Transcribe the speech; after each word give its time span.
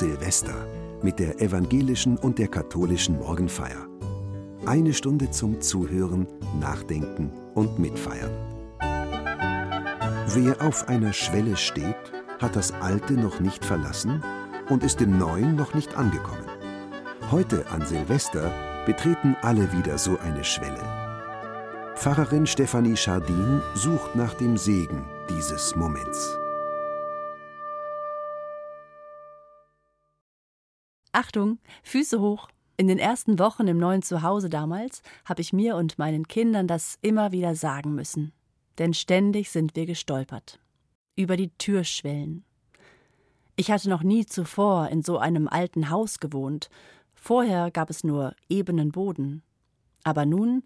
Silvester 0.00 0.54
mit 1.02 1.18
der 1.18 1.42
evangelischen 1.42 2.16
und 2.16 2.38
der 2.38 2.48
katholischen 2.48 3.18
Morgenfeier. 3.18 3.86
Eine 4.64 4.94
Stunde 4.94 5.30
zum 5.30 5.60
Zuhören, 5.60 6.26
Nachdenken 6.58 7.30
und 7.54 7.78
Mitfeiern. 7.78 8.30
Wer 10.32 10.56
auf 10.62 10.88
einer 10.88 11.12
Schwelle 11.12 11.54
steht, 11.54 11.98
hat 12.38 12.56
das 12.56 12.72
Alte 12.80 13.12
noch 13.12 13.40
nicht 13.40 13.62
verlassen 13.62 14.22
und 14.70 14.84
ist 14.84 15.02
im 15.02 15.18
Neuen 15.18 15.54
noch 15.54 15.74
nicht 15.74 15.94
angekommen. 15.94 16.46
Heute 17.30 17.66
an 17.70 17.84
Silvester 17.84 18.50
betreten 18.86 19.36
alle 19.42 19.70
wieder 19.70 19.98
so 19.98 20.18
eine 20.18 20.44
Schwelle. 20.44 20.80
Pfarrerin 21.96 22.46
Stefanie 22.46 22.96
Schardin 22.96 23.60
sucht 23.74 24.16
nach 24.16 24.32
dem 24.32 24.56
Segen 24.56 25.04
dieses 25.28 25.76
Moments. 25.76 26.38
Achtung, 31.12 31.58
Füße 31.82 32.20
hoch. 32.20 32.48
In 32.76 32.86
den 32.86 32.98
ersten 32.98 33.38
Wochen 33.38 33.66
im 33.66 33.78
neuen 33.78 34.02
Zuhause 34.02 34.48
damals 34.48 35.02
habe 35.24 35.42
ich 35.42 35.52
mir 35.52 35.76
und 35.76 35.98
meinen 35.98 36.28
Kindern 36.28 36.66
das 36.66 36.98
immer 37.02 37.32
wieder 37.32 37.54
sagen 37.54 37.94
müssen. 37.94 38.32
Denn 38.78 38.94
ständig 38.94 39.50
sind 39.50 39.76
wir 39.76 39.86
gestolpert. 39.86 40.60
Über 41.16 41.36
die 41.36 41.50
Türschwellen. 41.58 42.44
Ich 43.56 43.70
hatte 43.70 43.90
noch 43.90 44.02
nie 44.02 44.24
zuvor 44.24 44.88
in 44.88 45.02
so 45.02 45.18
einem 45.18 45.48
alten 45.48 45.90
Haus 45.90 46.20
gewohnt. 46.20 46.70
Vorher 47.12 47.70
gab 47.70 47.90
es 47.90 48.04
nur 48.04 48.34
ebenen 48.48 48.92
Boden. 48.92 49.42
Aber 50.04 50.24
nun 50.24 50.62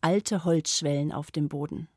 alte 0.00 0.44
Holzschwellen 0.44 1.12
auf 1.12 1.30
dem 1.30 1.48
Boden. 1.48 1.88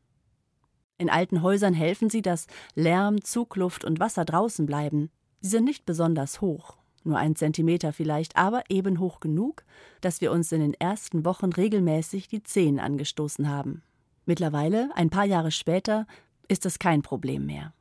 In 0.98 1.10
alten 1.10 1.42
Häusern 1.42 1.74
helfen 1.74 2.10
sie, 2.10 2.22
dass 2.22 2.48
Lärm, 2.76 3.24
Zugluft 3.24 3.86
und 3.86 4.00
Wasser 4.00 4.26
draußen 4.26 4.66
bleiben. 4.66 5.10
Sie 5.40 5.52
sind 5.52 5.64
nicht 5.66 5.86
besonders 5.86 6.42
hoch 6.42 6.83
nur 7.06 7.18
ein 7.18 7.36
Zentimeter 7.36 7.94
vielleicht, 7.94 8.36
aber 8.36 8.64
eben 8.70 9.00
hoch 9.00 9.20
genug, 9.20 9.64
dass 10.02 10.22
wir 10.22 10.32
uns 10.32 10.52
in 10.52 10.62
den 10.62 10.74
ersten 10.74 11.26
Wochen 11.26 11.52
regelmäßig 11.52 12.28
die 12.28 12.44
Zehen 12.44 12.80
angestoßen 12.80 13.50
haben. 13.50 13.84
Mittlerweile, 14.26 14.90
ein 14.96 15.10
paar 15.10 15.26
Jahre 15.26 15.52
später, 15.52 16.08
ist 16.48 16.66
es 16.66 16.80
kein 16.80 17.02
Problem 17.02 17.46
mehr. 17.46 17.74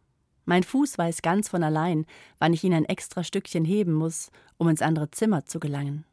Mein 0.45 0.65
Fuß 0.65 0.99
weiß 0.99 1.23
ganz 1.23 1.49
von 1.49 1.63
allein, 1.63 2.05
wann 2.39 2.53
ich 2.53 2.65
ihn 2.65 2.75
ein 2.75 2.85
extra 2.85 3.23
Stückchen 3.23 3.65
heben 3.65 3.93
muss, 3.93 4.31
um 4.59 4.69
ins 4.69 4.83
andere 4.83 5.11
Zimmer 5.11 5.45
zu 5.45 5.61
gelangen. 5.61 6.05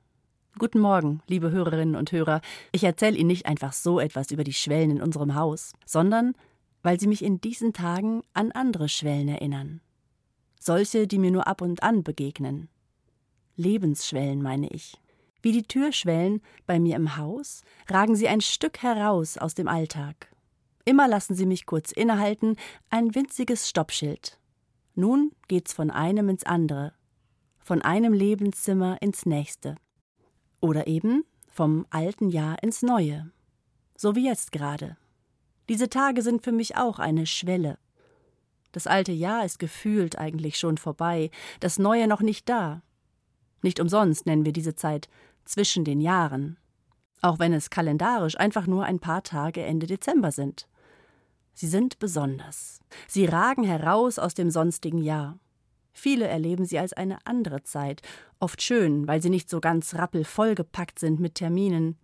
Guten 0.58 0.80
Morgen, 0.80 1.22
liebe 1.28 1.52
Hörerinnen 1.52 1.96
und 1.96 2.12
Hörer. 2.12 2.42
Ich 2.72 2.84
erzähle 2.84 3.18
Ihnen 3.18 3.28
nicht 3.28 3.46
einfach 3.46 3.73
so 3.73 4.00
etwas 4.00 4.32
über 4.32 4.44
die 4.44 4.54
Schwellen 4.54 4.92
in 4.92 5.02
unserem 5.02 5.36
Haus, 5.36 5.73
sondern 5.86 6.34
weil 6.84 7.00
sie 7.00 7.08
mich 7.08 7.23
in 7.23 7.42
diesen 7.42 7.73
Tagen 7.73 8.23
an 8.34 8.52
andere 8.52 8.90
Schwellen 8.90 9.28
erinnern. 9.28 9.82
Solche, 10.60 11.08
die 11.08 11.18
mir 11.18 11.32
nur 11.32 11.48
ab 11.48 11.62
und 11.62 11.84
an 11.84 12.04
begegnen. 12.04 12.70
Lebensschwellen 13.60 14.42
meine 14.42 14.70
ich. 14.70 14.98
Wie 15.42 15.52
die 15.52 15.64
Türschwellen 15.64 16.42
bei 16.66 16.80
mir 16.80 16.96
im 16.96 17.18
Haus 17.18 17.62
ragen 17.90 18.16
sie 18.16 18.28
ein 18.28 18.42
Stück 18.42 18.82
heraus 18.82 19.38
aus 19.38 19.54
dem 19.54 19.68
Alltag. 19.68 20.34
Immer 20.86 21.08
lassen 21.08 21.36
sie 21.36 21.46
mich 21.46 21.66
kurz 21.66 21.92
innehalten, 21.92 22.56
ein 22.90 23.14
winziges 23.14 23.70
Stoppschild. 23.70 24.40
Nun 24.96 25.32
geht's 25.48 25.74
von 25.74 25.92
einem 25.92 26.30
ins 26.30 26.46
andere, 26.46 26.94
von 27.60 27.82
einem 27.82 28.14
Lebenszimmer 28.14 28.98
ins 29.02 29.26
nächste. 29.26 29.76
Oder 30.62 30.88
eben 30.88 31.26
vom 31.48 31.86
alten 31.89 32.30
Jahr 32.30 32.64
ins 32.64 32.82
neue. 32.82 33.30
So 33.95 34.16
wie 34.16 34.26
jetzt 34.26 34.54
gerade. 34.54 34.98
Diese 35.67 35.89
Tage 35.89 36.22
sind 36.22 36.44
für 36.44 36.54
mich 36.54 36.78
auch 36.78 36.98
eine 36.98 37.26
Schwelle. 37.26 37.78
Das 38.72 38.88
alte 38.88 39.12
Jahr 39.12 39.44
ist 39.44 39.60
gefühlt 39.60 40.17
eigentlich 40.17 40.58
schon 40.58 40.78
vorbei, 40.78 41.30
das 41.60 41.78
neue 41.78 42.08
noch 42.08 42.22
nicht 42.22 42.48
da. 42.48 42.82
Nicht 43.61 43.80
umsonst 43.80 44.25
nennen 44.25 44.45
wir 44.45 44.53
diese 44.53 44.75
Zeit 44.75 45.09
zwischen 45.45 45.83
den 45.83 46.02
Jahren, 46.02 46.58
auch 47.21 47.39
wenn 47.39 47.53
es 47.53 47.70
kalendarisch 47.70 48.39
einfach 48.39 48.67
nur 48.67 48.86
ein 48.86 48.99
paar 48.99 49.23
Tage 49.23 49.64
Ende 49.64 49.87
Dezember 49.87 50.31
sind. 50.31 50.67
Sie 51.53 51.67
sind 51.67 51.99
besonders. 51.99 52.80
Sie 53.08 53.25
ragen 53.25 53.64
heraus 53.64 54.17
aus 54.20 54.33
dem 54.33 54.49
sonstigen 54.49 54.99
Jahr. 54.99 55.39
Viele 55.92 56.27
erleben 56.27 56.64
sie 56.64 56.80
als 56.80 56.93
eine 56.93 57.17
andere 57.25 57.64
Zeit, 57.64 58.02
oft 58.39 58.61
schön, 58.61 59.08
weil 59.08 59.21
sie 59.21 59.30
nicht 59.30 59.49
so 59.49 59.59
ganz 59.59 59.95
rappelvoll 59.95 60.55
gepackt 60.55 60.99
sind 60.99 61.20
mit 61.20 61.36
Terminen. 61.36 61.97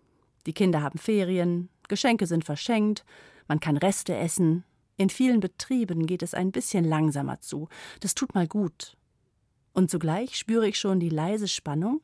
Die 0.46 0.54
Kinder 0.54 0.82
haben 0.82 1.00
Ferien, 1.00 1.70
Geschenke 1.88 2.28
sind 2.28 2.44
verschenkt, 2.44 3.06
man 3.48 3.62
kann 3.62 3.78
Reste 3.78 4.16
essen. 4.16 4.66
In 4.98 5.10
vielen 5.10 5.40
Betrieben 5.40 6.06
geht 6.08 6.24
es 6.24 6.34
ein 6.34 6.52
bisschen 6.52 6.84
langsamer 6.84 7.40
zu. 7.40 7.70
Das 8.02 8.16
tut 8.16 8.36
mal 8.36 8.48
gut 8.48 8.98
und 9.76 9.92
zugleich 9.92 10.38
spüre 10.38 10.68
ich 10.68 10.80
schon 10.80 11.00
die 11.00 11.10
leise 11.10 11.48
Spannung, 11.48 12.02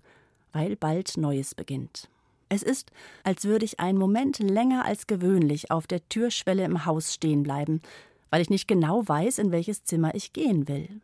weil 0.52 0.76
bald 0.76 1.18
Neues 1.18 1.56
beginnt. 1.56 2.09
Es 2.50 2.64
ist, 2.64 2.92
als 3.24 3.46
würde 3.46 3.64
ich 3.64 3.80
einen 3.80 3.98
Moment 3.98 4.40
länger 4.40 4.84
als 4.84 5.08
gewöhnlich 5.08 5.72
auf 5.72 5.88
der 5.88 6.08
Türschwelle 6.10 6.66
im 6.66 6.86
Haus 6.86 7.14
stehen 7.14 7.44
bleiben, 7.44 7.81
weil 8.30 8.42
ich 8.42 8.50
nicht 8.50 8.68
genau 8.68 9.08
weiß, 9.08 9.40
in 9.40 9.52
welches 9.52 9.86
Zimmer 9.86 10.14
ich 10.16 10.34
gehen 10.34 10.68
will. 10.68 11.02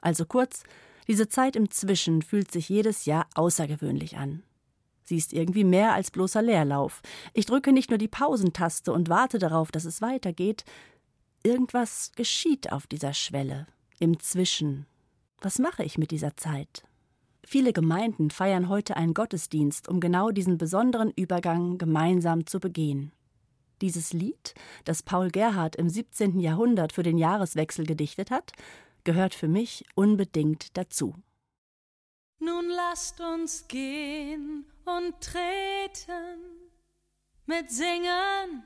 Also 0.00 0.24
kurz, 0.24 0.64
diese 1.06 1.28
Zeit 1.28 1.54
im 1.54 1.70
Zwischen 1.70 2.22
fühlt 2.22 2.50
sich 2.50 2.70
jedes 2.70 3.04
Jahr 3.04 3.26
außergewöhnlich 3.34 4.16
an. 4.16 4.42
Sie 5.04 5.18
ist 5.18 5.34
irgendwie 5.34 5.64
mehr 5.64 5.92
als 5.92 6.10
bloßer 6.10 6.42
Leerlauf. 6.42 7.02
Ich 7.34 7.46
drücke 7.46 7.72
nicht 7.72 7.90
nur 7.90 7.98
die 7.98 8.08
Pausentaste 8.08 8.92
und 8.92 9.08
warte 9.10 9.38
darauf, 9.38 9.70
dass 9.70 9.84
es 9.84 10.00
weitergeht. 10.00 10.64
Irgendwas 11.42 12.12
geschieht 12.16 12.72
auf 12.72 12.86
dieser 12.86 13.12
Schwelle, 13.12 13.66
im 14.00 14.18
Zwischen, 14.18 14.86
was 15.40 15.58
mache 15.58 15.84
ich 15.84 15.98
mit 15.98 16.10
dieser 16.10 16.36
Zeit? 16.36 16.84
Viele 17.44 17.72
Gemeinden 17.72 18.30
feiern 18.30 18.68
heute 18.68 18.96
einen 18.96 19.14
Gottesdienst, 19.14 19.88
um 19.88 20.00
genau 20.00 20.30
diesen 20.30 20.58
besonderen 20.58 21.12
Übergang 21.14 21.78
gemeinsam 21.78 22.46
zu 22.46 22.58
begehen. 22.58 23.12
Dieses 23.80 24.12
Lied, 24.12 24.54
das 24.84 25.02
Paul 25.02 25.30
Gerhard 25.30 25.76
im 25.76 25.88
17. 25.88 26.40
Jahrhundert 26.40 26.92
für 26.92 27.02
den 27.02 27.18
Jahreswechsel 27.18 27.86
gedichtet 27.86 28.30
hat, 28.30 28.52
gehört 29.04 29.34
für 29.34 29.48
mich 29.48 29.84
unbedingt 29.94 30.76
dazu. 30.76 31.14
Nun 32.38 32.68
lasst 32.68 33.20
uns 33.20 33.68
gehen 33.68 34.66
und 34.84 35.20
treten 35.20 36.40
mit 37.46 37.70
Singen 37.70 38.64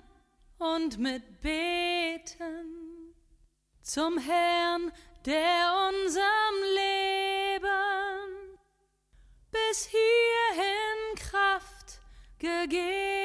und 0.59 0.99
mit 0.99 1.41
Beten 1.41 3.15
zum 3.83 4.19
Herrn, 4.19 4.93
der 5.27 5.73
unserem 5.89 6.57
Leben 6.75 8.59
bis 9.51 9.85
hierhin 9.85 11.15
Kraft 11.17 12.01
gegeben. 12.39 13.20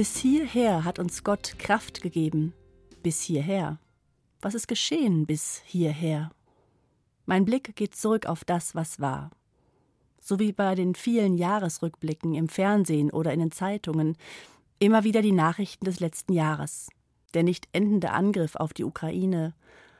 Bis 0.00 0.16
hierher 0.16 0.84
hat 0.86 0.98
uns 0.98 1.24
Gott 1.24 1.58
Kraft 1.58 2.00
gegeben. 2.00 2.54
Bis 3.02 3.20
hierher. 3.20 3.78
Was 4.40 4.54
ist 4.54 4.66
geschehen 4.66 5.26
bis 5.26 5.60
hierher? 5.66 6.30
Mein 7.26 7.44
Blick 7.44 7.76
geht 7.76 7.94
zurück 7.94 8.24
auf 8.24 8.42
das, 8.42 8.74
was 8.74 9.00
war. 9.00 9.30
So 10.18 10.38
wie 10.38 10.52
bei 10.52 10.74
den 10.74 10.94
vielen 10.94 11.36
Jahresrückblicken 11.36 12.34
im 12.34 12.48
Fernsehen 12.48 13.10
oder 13.10 13.34
in 13.34 13.40
den 13.40 13.50
Zeitungen, 13.50 14.16
immer 14.78 15.04
wieder 15.04 15.20
die 15.20 15.32
Nachrichten 15.32 15.84
des 15.84 16.00
letzten 16.00 16.32
Jahres. 16.32 16.88
Der 17.34 17.42
nicht 17.42 17.68
endende 17.72 18.12
Angriff 18.12 18.56
auf 18.56 18.72
die 18.72 18.84
Ukraine, 18.84 19.52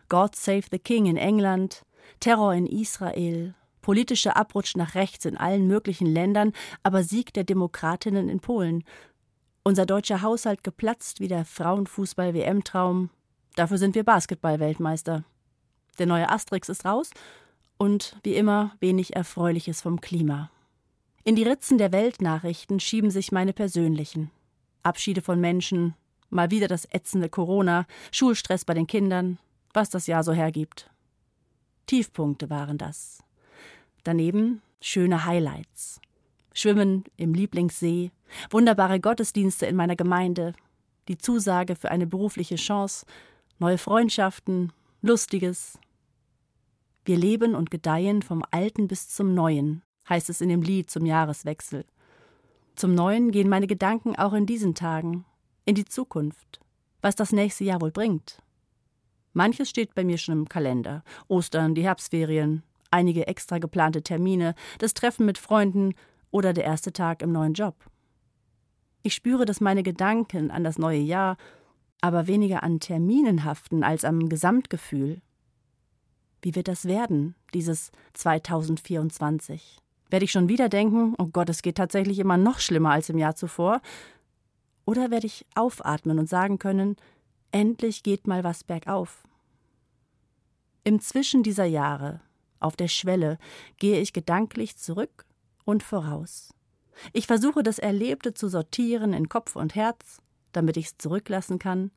God 0.08 0.35
Save 0.35 0.64
the 0.70 0.79
King 0.79 1.05
in 1.05 1.19
England, 1.19 1.85
Terror 2.20 2.55
in 2.55 2.64
Israel, 2.64 3.55
politischer 3.82 4.35
Abrutsch 4.35 4.76
nach 4.76 4.94
rechts 4.94 5.26
in 5.26 5.37
allen 5.37 5.67
möglichen 5.67 6.06
Ländern, 6.06 6.55
aber 6.82 7.02
Sieg 7.02 7.35
der 7.35 7.44
Demokratinnen 7.44 8.31
in 8.31 8.41
Polen 8.41 8.82
unser 9.62 9.87
deutscher 9.87 10.23
Haushalt 10.23 10.65
geplatzt 10.65 11.21
wie 11.21 11.29
der 11.29 11.45
Frauenfußball-WM-Traum. 11.45 13.11
Dafür 13.57 13.79
sind 13.79 13.95
wir 13.95 14.05
Basketball-Weltmeister. 14.05 15.25
Der 15.99 16.07
neue 16.07 16.31
Asterix 16.31 16.69
ist 16.69 16.85
raus 16.85 17.11
und 17.77 18.17
wie 18.23 18.35
immer 18.35 18.73
wenig 18.81 19.17
Erfreuliches 19.17 19.83
vom 19.83 20.01
Klima. 20.01 20.51
In 21.25 21.37
die 21.37 21.43
Ritzen 21.43 21.79
der 21.79 21.93
Weltnachrichten 21.93 22.81
schieben 22.81 23.11
sich 23.11 23.33
meine 23.33 23.53
persönlichen. 23.53 24.31
Abschiede 24.83 25.21
von 25.21 25.41
Menschen, 25.41 25.95
mal 26.31 26.51
wieder 26.51 26.69
das 26.69 26.87
ätzende 26.91 27.29
Corona, 27.29 27.87
Schulstress 28.11 28.65
bei 28.65 28.75
den 28.75 28.87
Kindern, 28.87 29.39
was 29.75 29.91
das 29.91 30.07
Jahr 30.07 30.25
so 30.25 30.33
hergibt. 30.33 30.91
Tiefpunkte 31.87 32.49
waren 32.49 32.79
das. 32.79 33.23
Daneben 34.05 34.62
schöne 34.81 35.27
Highlights. 35.27 36.01
Schwimmen 36.55 37.05
im 37.17 37.35
Lieblingssee, 37.35 38.11
wunderbare 38.50 39.00
Gottesdienste 39.00 39.67
in 39.67 39.77
meiner 39.77 39.97
Gemeinde, 39.97 40.53
die 41.09 41.19
Zusage 41.19 41.77
für 41.77 41.91
eine 41.91 42.06
berufliche 42.06 42.56
Chance, 42.56 43.06
neue 43.59 43.79
Freundschaften, 43.79 44.73
Lustiges. 45.03 45.79
Wir 47.05 47.17
leben 47.17 47.55
und 47.55 47.71
gedeihen 47.71 48.23
vom 48.23 48.44
Alten 48.50 48.87
bis 48.87 49.09
zum 49.09 49.35
Neuen, 49.35 49.82
heißt 50.09 50.31
es 50.31 50.41
in 50.41 50.49
dem 50.49 50.62
Lied 50.62 50.91
zum 50.91 51.06
Jahreswechsel. 51.06 51.85
Zum 52.77 52.94
Neuen 52.94 53.31
gehen 53.31 53.49
meine 53.49 53.67
Gedanken 53.67 54.17
auch 54.17 54.33
in 54.33 54.47
diesen 54.47 54.75
Tagen, 54.75 55.25
in 55.65 55.75
die 55.75 55.85
Zukunft, 55.85 56.61
was 57.03 57.17
das 57.17 57.33
nächste 57.33 57.65
Jahr 57.65 57.81
wohl 57.81 57.91
bringt. 57.91 58.43
Manches 59.33 59.71
steht 59.71 59.94
bei 59.94 60.05
mir 60.05 60.19
schon 60.19 60.35
im 60.35 60.49
Kalender. 60.49 61.05
Ostern, 61.29 61.75
die 61.75 61.85
Herbstferien, 61.85 62.62
einige 62.91 63.26
extra 63.26 63.59
geplante 63.59 64.03
Termine, 64.03 64.55
das 64.79 64.94
Treffen 64.94 65.26
mit 65.26 65.38
Freunden 65.38 65.94
oder 66.31 66.53
der 66.53 66.65
erste 66.65 66.93
Tag 66.93 67.23
im 67.23 67.33
neuen 67.33 67.55
Job. 67.55 67.75
Ich 69.02 69.14
spüre, 69.14 69.44
dass 69.44 69.61
meine 69.61 69.82
Gedanken 69.82 70.50
an 70.50 70.64
das 70.64 70.79
neue 70.79 71.00
Jahr 71.00 71.37
aber 72.00 72.26
weniger 72.26 72.62
an 72.62 72.81
Terminen 72.81 73.44
haften 73.44 73.85
als 73.85 74.05
am 74.05 74.29
Gesamtgefühl. 74.29 75.20
Wie 76.43 76.55
wird 76.55 76.69
das 76.69 76.87
werden, 76.87 77.35
dieses 77.52 77.93
2024? 78.14 79.79
Werde 80.08 80.25
ich 80.25 80.32
schon 80.32 80.49
wieder 80.49 80.69
denken, 80.69 81.14
oh 81.19 81.26
Gott, 81.26 81.50
es 81.50 81.62
geht 81.62 81.76
tatsächlich 81.76 82.19
immer 82.19 82.37
noch 82.37 82.58
schlimmer 82.58 82.91
als 82.93 83.11
im 83.11 83.19
Jahr 83.19 83.37
zuvor? 83.37 83.81
Oder 84.87 85.11
werde 85.11 85.26
ich 85.26 85.47
aufatmen 85.55 86.19
und 86.19 86.29
sagen 86.29 86.58
können, 86.58 86.97
endlich 87.52 88.02
geht 88.02 88.26
mal 88.26 88.43
was 88.43 88.64
bergauf? 88.64 89.23
Im 90.82 91.00
Zwischen 91.00 91.43
dieser 91.43 91.67
Jahre, 91.67 92.23
auf 92.58 92.76
der 92.76 92.88
Schwelle, 92.88 93.38
gehe 93.76 94.00
ich 94.00 94.12
gedanklich 94.12 94.76
zurück 94.76 95.26
und 95.64 95.82
voraus. 95.82 96.55
Ich 97.12 97.26
versuche 97.26 97.62
das 97.62 97.78
Erlebte 97.78 98.34
zu 98.34 98.48
sortieren 98.48 99.12
in 99.12 99.28
Kopf 99.28 99.56
und 99.56 99.75
Herz, 99.75 100.20
damit 100.52 100.76
ich 100.76 100.87
es 100.87 100.98
zurücklassen 100.98 101.58
kann, 101.58 101.90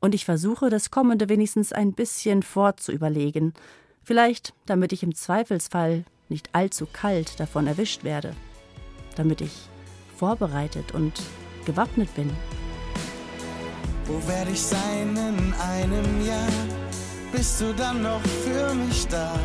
und 0.00 0.16
ich 0.16 0.24
versuche 0.24 0.68
das 0.68 0.90
Kommende 0.90 1.28
wenigstens 1.28 1.72
ein 1.72 1.92
bisschen 1.92 2.42
vorzuüberlegen, 2.42 3.54
vielleicht 4.02 4.52
damit 4.66 4.92
ich 4.92 5.04
im 5.04 5.14
Zweifelsfall 5.14 6.04
nicht 6.28 6.50
allzu 6.52 6.86
kalt 6.92 7.38
davon 7.38 7.68
erwischt 7.68 8.02
werde, 8.02 8.34
damit 9.14 9.40
ich 9.40 9.68
vorbereitet 10.16 10.92
und 10.92 11.12
gewappnet 11.64 12.12
bin. 12.14 12.30
Wo 14.06 14.28
werde 14.28 14.50
ich 14.50 14.60
sein 14.60 15.16
in 15.16 15.54
einem 15.54 16.26
Jahr? 16.26 16.48
Bist 17.30 17.60
du 17.60 17.72
dann 17.72 18.02
noch 18.02 18.20
für 18.20 18.74
mich 18.74 19.06
da? 19.06 19.38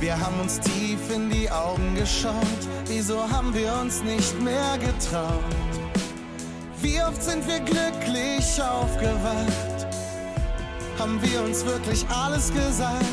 Wir 0.00 0.18
haben 0.18 0.40
uns 0.40 0.58
tief 0.60 0.98
in 1.14 1.28
die 1.28 1.50
Augen 1.50 1.94
geschaut, 1.94 2.32
wieso 2.86 3.20
haben 3.30 3.52
wir 3.52 3.70
uns 3.82 4.02
nicht 4.02 4.40
mehr 4.40 4.78
getraut? 4.78 5.44
Wie 6.80 6.98
oft 7.02 7.22
sind 7.22 7.46
wir 7.46 7.60
glücklich 7.60 8.62
aufgewacht? 8.62 9.86
Haben 10.98 11.20
wir 11.20 11.42
uns 11.42 11.66
wirklich 11.66 12.06
alles 12.08 12.50
gesagt? 12.50 13.04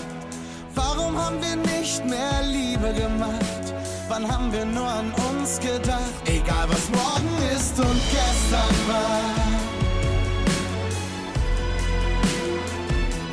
Warum 0.76 1.18
haben 1.18 1.42
wir 1.42 1.58
nicht 1.78 2.06
mehr 2.06 2.42
Liebe 2.44 2.94
gemacht? 2.94 3.74
Wann 4.08 4.26
haben 4.32 4.54
wir 4.54 4.64
nur 4.64 4.88
an 4.88 5.12
uns 5.30 5.60
gedacht? 5.60 6.14
Egal 6.26 6.70
was 6.70 6.90
morgen 6.90 7.52
ist 7.54 7.78
und 7.78 8.00
gestern 8.12 8.88
war. 8.88 9.20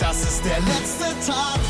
Das 0.00 0.22
ist 0.24 0.44
der 0.44 0.58
letzte 0.58 1.30
Tag 1.30 1.63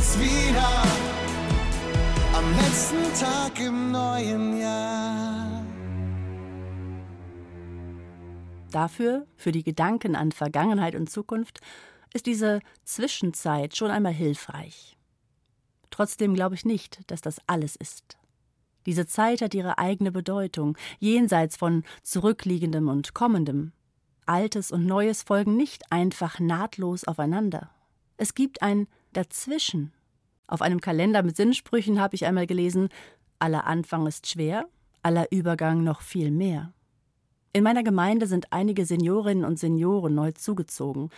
uns 0.00 0.18
wieder 0.18 0.82
am 2.32 2.56
letzten 2.56 3.20
Tag 3.20 3.60
im 3.60 3.92
neuen 3.92 4.58
Jahr. 4.58 5.62
Dafür, 8.70 9.26
für 9.36 9.52
die 9.52 9.62
Gedanken 9.62 10.16
an 10.16 10.32
Vergangenheit 10.32 10.94
und 10.94 11.10
Zukunft, 11.10 11.60
ist 12.14 12.24
diese 12.24 12.60
Zwischenzeit 12.82 13.76
schon 13.76 13.90
einmal 13.90 14.14
hilfreich. 14.14 14.96
Trotzdem 15.90 16.32
glaube 16.34 16.54
ich 16.54 16.64
nicht, 16.64 17.00
dass 17.10 17.20
das 17.20 17.36
alles 17.46 17.76
ist. 17.76 18.16
Diese 18.86 19.06
Zeit 19.06 19.42
hat 19.42 19.52
ihre 19.52 19.76
eigene 19.76 20.12
Bedeutung, 20.12 20.78
jenseits 20.98 21.58
von 21.58 21.84
zurückliegendem 22.02 22.88
und 22.88 23.12
kommendem. 23.12 23.72
Altes 24.24 24.70
und 24.70 24.86
Neues 24.86 25.24
folgen 25.24 25.58
nicht 25.58 25.92
einfach 25.92 26.40
nahtlos 26.40 27.04
aufeinander. 27.04 27.68
Es 28.20 28.34
gibt 28.34 28.60
ein 28.60 28.86
Dazwischen. 29.14 29.92
Auf 30.46 30.60
einem 30.62 30.80
Kalender 30.80 31.22
mit 31.22 31.36
Sinnsprüchen 31.36 32.00
habe 32.00 32.14
ich 32.14 32.26
einmal 32.26 32.46
gelesen, 32.46 32.88
aller 33.38 33.66
Anfang 33.66 34.06
ist 34.06 34.28
schwer, 34.28 34.68
aller 35.02 35.32
Übergang 35.32 35.82
noch 35.82 36.02
viel 36.02 36.30
mehr. 36.30 36.72
In 37.52 37.64
meiner 37.64 37.82
Gemeinde 37.82 38.26
sind 38.26 38.52
einige 38.52 38.84
Seniorinnen 38.84 39.44
und 39.44 39.58
Senioren 39.58 40.14
neu 40.14 40.32
zugezogen. 40.32 41.10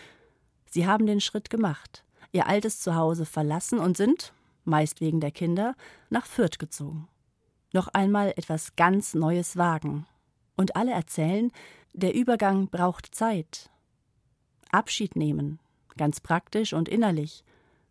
Sie 0.67 0.87
haben 0.87 1.07
den 1.07 1.21
Schritt 1.21 1.51
gemacht, 1.51 2.05
ihr 2.31 2.47
altes 2.47 2.81
Zuhause 2.81 3.27
verlassen 3.27 3.81
und 3.81 3.97
sind, 3.97 4.33
meist 4.65 5.01
wegen 5.01 5.21
der 5.21 5.33
Kinder, 5.33 5.75
nach 6.09 6.25
Fürth 6.25 6.59
gezogen 6.59 7.09
noch 7.73 7.89
einmal 7.89 8.33
etwas 8.37 8.77
ganz 8.77 9.15
Neues 9.15 9.57
wagen. 9.57 10.07
Und 10.57 10.77
alle 10.77 10.93
erzählen, 10.93 11.51
der 11.93 12.15
Übergang 12.15 12.69
braucht 12.69 13.15
Zeit. 13.15 13.71
Abschied 14.71 15.17
nehmen, 15.17 15.59
ganz 15.97 16.21
praktisch 16.21 16.73
und 16.73 16.89
innerlich, 16.89 17.45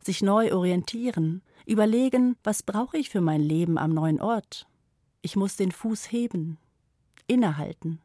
sich 0.03 0.21
neu 0.21 0.53
orientieren, 0.53 1.41
überlegen, 1.65 2.35
was 2.43 2.63
brauche 2.63 2.97
ich 2.97 3.09
für 3.09 3.21
mein 3.21 3.41
Leben 3.41 3.77
am 3.77 3.93
neuen 3.93 4.19
Ort. 4.19 4.67
Ich 5.21 5.35
muss 5.35 5.55
den 5.55 5.71
Fuß 5.71 6.11
heben, 6.11 6.57
innehalten. 7.27 7.99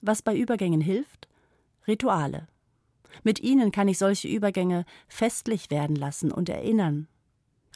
Was 0.00 0.22
bei 0.22 0.36
Übergängen 0.36 0.80
hilft? 0.80 1.28
Rituale. 1.86 2.48
Mit 3.22 3.40
ihnen 3.40 3.72
kann 3.72 3.88
ich 3.88 3.98
solche 3.98 4.28
Übergänge 4.28 4.84
festlich 5.08 5.70
werden 5.70 5.96
lassen 5.96 6.32
und 6.32 6.48
erinnern, 6.48 7.08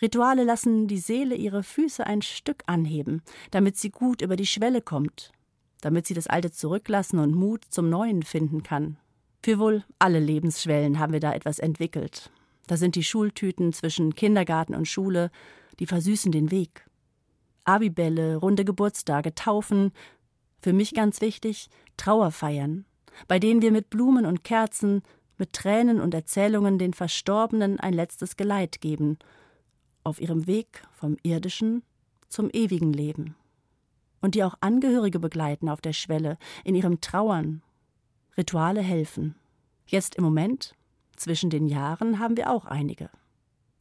Rituale 0.03 0.45
lassen 0.45 0.89
die 0.89 0.99
Seele 0.99 1.35
ihre 1.37 1.63
Füße 1.63 2.07
ein 2.07 2.23
Stück 2.23 2.63
anheben, 2.67 3.23
damit 3.51 3.77
sie 3.77 3.91
gut 3.91 4.23
über 4.23 4.37
die 4.37 4.47
Schwelle 4.47 4.83
kommt, 4.83 5.33
damit 5.81 6.07
sie 6.07 6.15
das 6.15 6.27
Alte 6.27 6.51
zurücklassen 6.51 7.19
und 7.19 7.35
Mut 7.35 7.65
zum 7.71 7.89
Neuen 7.89 8.23
finden 8.23 8.63
kann. 8.63 8.97
Für 9.45 9.59
wohl 9.59 9.85
alle 9.99 10.21
Lebensschwellen 10.21 10.99
haben 10.99 11.13
wir 11.13 11.21
da 11.21 11.35
etwas 11.35 11.59
entwickelt. 11.59 12.31
Da 12.67 12.79
sind 12.79 12.95
die 12.95 13.05
Schultüten 13.05 13.75
zwischen 13.75 14.15
Kindergarten 14.15 14.75
und 14.75 14.89
Schule, 14.89 15.31
die 15.79 15.85
versüßen 15.85 16.33
den 16.33 16.51
Weg. 16.51 16.89
Abibälle, 17.65 18.37
runde 18.37 18.65
Geburtstage, 18.65 19.35
Taufen, 19.35 19.93
für 20.63 20.73
mich 20.73 20.95
ganz 20.95 21.21
wichtig, 21.21 21.69
Trauerfeiern, 21.99 22.87
bei 23.29 23.39
denen 23.39 23.61
wir 23.61 23.71
mit 23.71 23.91
Blumen 23.91 24.25
und 24.25 24.45
Kerzen, 24.45 25.03
mit 25.37 25.53
Tränen 25.53 26.01
und 26.01 26.15
Erzählungen 26.15 26.79
den 26.79 26.95
Verstorbenen 26.95 27.79
ein 27.79 27.93
letztes 27.93 28.39
Geleit 28.39 28.81
geben 28.81 29.19
auf 30.05 30.23
ihrem 30.23 30.47
Weg 30.47 30.85
vom 30.91 31.19
irdischen 31.23 31.83
zum 32.31 32.49
ewigen 32.51 32.95
Leben. 32.95 33.37
Und 34.23 34.37
die 34.37 34.43
auch 34.43 34.55
Angehörige 34.63 35.19
begleiten 35.19 35.69
auf 35.69 35.83
der 35.83 35.93
Schwelle, 35.93 36.39
in 36.65 36.75
ihrem 36.75 37.03
Trauern. 37.03 37.61
Rituale 38.37 38.81
helfen. 38.81 39.37
Jetzt 39.87 40.17
im 40.17 40.25
Moment, 40.25 40.75
zwischen 41.17 41.51
den 41.51 41.67
Jahren, 41.67 42.19
haben 42.19 42.37
wir 42.37 42.51
auch 42.51 42.65
einige. 42.65 43.11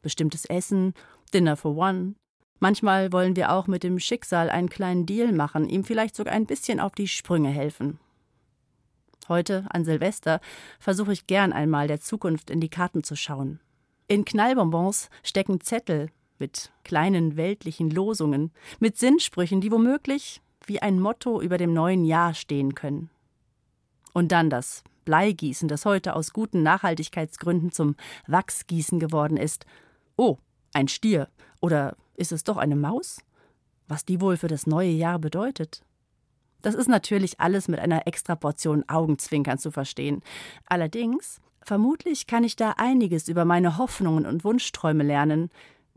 Bestimmtes 0.02 0.44
Essen, 0.44 0.94
Dinner 1.32 1.56
for 1.56 1.76
One. 1.76 2.14
Manchmal 2.60 3.12
wollen 3.12 3.36
wir 3.36 3.52
auch 3.52 3.66
mit 3.66 3.82
dem 3.82 3.98
Schicksal 3.98 4.48
einen 4.50 4.68
kleinen 4.68 5.06
Deal 5.06 5.32
machen, 5.32 5.68
ihm 5.68 5.84
vielleicht 5.84 6.14
sogar 6.14 6.34
ein 6.34 6.46
bisschen 6.46 6.78
auf 6.78 6.92
die 6.92 7.08
Sprünge 7.08 7.50
helfen. 7.50 7.98
Heute, 9.28 9.64
an 9.70 9.84
Silvester, 9.84 10.40
versuche 10.78 11.12
ich 11.12 11.26
gern 11.26 11.52
einmal 11.52 11.88
der 11.88 12.00
Zukunft 12.00 12.50
in 12.50 12.60
die 12.60 12.68
Karten 12.68 13.02
zu 13.02 13.16
schauen. 13.16 13.60
In 14.06 14.24
Knallbonbons 14.24 15.08
stecken 15.22 15.60
Zettel 15.60 16.10
mit 16.38 16.72
kleinen 16.84 17.36
weltlichen 17.36 17.90
Losungen, 17.90 18.52
mit 18.78 18.98
Sinnsprüchen, 18.98 19.60
die 19.60 19.72
womöglich 19.72 20.42
wie 20.66 20.80
ein 20.80 21.00
Motto 21.00 21.40
über 21.40 21.58
dem 21.58 21.72
neuen 21.72 22.04
Jahr 22.04 22.34
stehen 22.34 22.74
können. 22.74 23.10
Und 24.14 24.32
dann 24.32 24.48
das 24.48 24.82
Bleigießen, 25.04 25.68
das 25.68 25.84
heute 25.84 26.16
aus 26.16 26.32
guten 26.32 26.62
Nachhaltigkeitsgründen 26.62 27.72
zum 27.72 27.96
Wachsgießen 28.26 28.98
geworden 28.98 29.36
ist. 29.36 29.66
Oh, 30.16 30.38
ein 30.72 30.88
Stier. 30.88 31.28
Oder 31.60 31.96
ist 32.16 32.32
es 32.32 32.44
doch 32.44 32.56
eine 32.56 32.76
Maus? 32.76 33.18
Was 33.86 34.06
die 34.06 34.20
wohl 34.20 34.38
für 34.38 34.48
das 34.48 34.66
neue 34.66 34.90
Jahr 34.90 35.18
bedeutet? 35.18 35.82
Das 36.62 36.74
ist 36.74 36.88
natürlich 36.88 37.40
alles 37.40 37.68
mit 37.68 37.78
einer 37.80 38.06
extra 38.06 38.36
Portion 38.36 38.88
Augenzwinkern 38.88 39.58
zu 39.58 39.70
verstehen. 39.70 40.22
Allerdings, 40.66 41.40
vermutlich 41.60 42.26
kann 42.26 42.44
ich 42.44 42.56
da 42.56 42.70
einiges 42.78 43.28
über 43.28 43.44
meine 43.44 43.76
Hoffnungen 43.76 44.24
und 44.24 44.44
Wunschträume 44.44 45.02
lernen, 45.02 45.50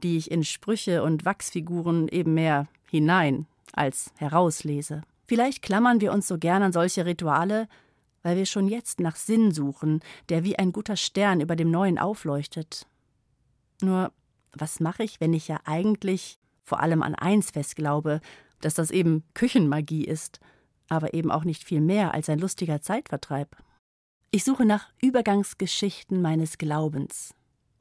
die 0.03 0.17
ich 0.17 0.29
in 0.29 0.43
Sprüche 0.43 1.03
und 1.03 1.23
Wachsfiguren 1.23 2.09
eben 2.09 2.33
mehr 2.33 2.67
hinein 2.89 3.47
als 3.73 4.11
herauslese. 4.17 5.03
Vielleicht 5.25 5.61
klammern 5.61 6.01
wir 6.01 6.11
uns 6.11 6.27
so 6.27 6.37
gern 6.37 6.63
an 6.63 6.73
solche 6.73 7.05
Rituale, 7.05 7.67
weil 8.27 8.35
wir 8.35 8.45
schon 8.45 8.67
jetzt 8.67 8.99
nach 8.99 9.15
Sinn 9.15 9.51
suchen, 9.51 10.01
der 10.27 10.43
wie 10.43 10.59
ein 10.59 10.73
guter 10.73 10.97
Stern 10.97 11.39
über 11.39 11.55
dem 11.55 11.71
Neuen 11.71 11.97
aufleuchtet. 11.97 12.85
Nur, 13.81 14.11
was 14.51 14.79
mache 14.79 15.03
ich, 15.03 15.21
wenn 15.21 15.33
ich 15.33 15.47
ja 15.47 15.61
eigentlich 15.63 16.37
vor 16.63 16.81
allem 16.81 17.01
an 17.01 17.15
eins 17.15 17.51
fest 17.51 17.77
glaube, 17.77 18.19
dass 18.59 18.73
das 18.73 18.91
eben 18.91 19.23
Küchenmagie 19.33 20.05
ist– 20.05 20.39
aber 20.89 21.13
eben 21.13 21.31
auch 21.31 21.43
nicht 21.43 21.63
viel 21.63 21.81
mehr 21.81 22.13
als 22.13 22.29
ein 22.29 22.39
lustiger 22.39 22.81
Zeitvertreib. 22.81 23.55
Ich 24.31 24.43
suche 24.43 24.65
nach 24.65 24.89
Übergangsgeschichten 25.01 26.21
meines 26.21 26.57
Glaubens. 26.57 27.33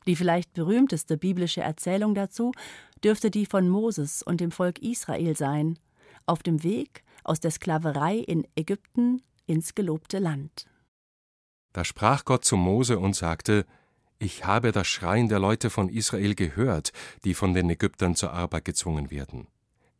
Die 0.06 0.16
vielleicht 0.16 0.52
berühmteste 0.52 1.16
biblische 1.16 1.60
Erzählung 1.60 2.14
dazu 2.14 2.52
dürfte 3.02 3.30
die 3.30 3.46
von 3.46 3.68
Moses 3.68 4.22
und 4.22 4.40
dem 4.40 4.50
Volk 4.50 4.78
Israel 4.80 5.36
sein, 5.36 5.78
auf 6.26 6.42
dem 6.42 6.62
Weg 6.62 7.02
aus 7.24 7.40
der 7.40 7.50
Sklaverei 7.50 8.18
in 8.18 8.46
Ägypten 8.54 9.22
ins 9.46 9.74
gelobte 9.74 10.18
Land. 10.18 10.66
Da 11.72 11.84
sprach 11.84 12.24
Gott 12.24 12.44
zu 12.44 12.56
Mose 12.56 12.98
und 12.98 13.14
sagte: 13.14 13.66
Ich 14.18 14.44
habe 14.44 14.72
das 14.72 14.86
Schreien 14.86 15.28
der 15.28 15.38
Leute 15.38 15.70
von 15.70 15.88
Israel 15.88 16.34
gehört, 16.34 16.92
die 17.24 17.34
von 17.34 17.54
den 17.54 17.68
Ägyptern 17.70 18.14
zur 18.14 18.32
Arbeit 18.32 18.64
gezwungen 18.64 19.10
werden. 19.10 19.46